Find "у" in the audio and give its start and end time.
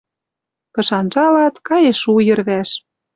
2.11-2.13